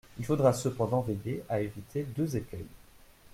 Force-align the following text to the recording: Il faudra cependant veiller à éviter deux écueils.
Il 0.17 0.25
faudra 0.25 0.51
cependant 0.51 1.01
veiller 1.01 1.43
à 1.47 1.61
éviter 1.61 2.01
deux 2.01 2.35
écueils. 2.35 2.65